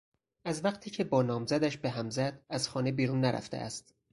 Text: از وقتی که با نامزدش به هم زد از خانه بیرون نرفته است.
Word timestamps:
از 0.45 0.65
وقتی 0.65 0.89
که 0.89 1.03
با 1.03 1.21
نامزدش 1.21 1.77
به 1.77 1.89
هم 1.89 2.09
زد 2.09 2.41
از 2.49 2.69
خانه 2.69 2.91
بیرون 2.91 3.21
نرفته 3.21 3.57
است. 3.57 3.93